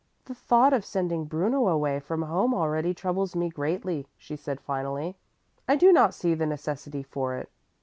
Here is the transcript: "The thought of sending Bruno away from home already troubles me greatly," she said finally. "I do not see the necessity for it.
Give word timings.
"The 0.25 0.33
thought 0.33 0.73
of 0.73 0.83
sending 0.83 1.25
Bruno 1.25 1.67
away 1.67 1.99
from 1.99 2.23
home 2.23 2.55
already 2.55 2.91
troubles 2.91 3.35
me 3.35 3.49
greatly," 3.49 4.07
she 4.17 4.35
said 4.35 4.59
finally. 4.59 5.15
"I 5.69 5.75
do 5.75 5.93
not 5.93 6.15
see 6.15 6.33
the 6.33 6.47
necessity 6.47 7.03
for 7.03 7.35
it. 7.35 7.51